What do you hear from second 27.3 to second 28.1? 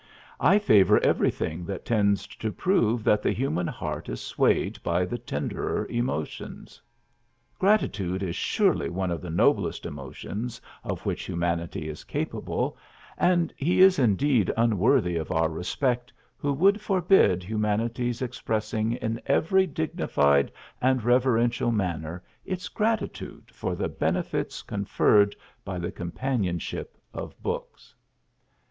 books.